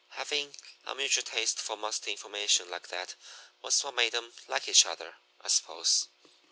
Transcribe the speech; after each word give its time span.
Having 0.15 0.55
a 0.87 0.95
mutual 0.95 1.23
taste 1.23 1.59
for 1.59 1.77
musty 1.77 2.09
information 2.09 2.71
like 2.71 2.87
that 2.87 3.13
was 3.61 3.83
what 3.83 3.93
made 3.93 4.15
'em 4.15 4.33
like 4.47 4.67
each 4.67 4.83
other, 4.87 5.17
I 5.39 5.47
suppose. 5.47 6.07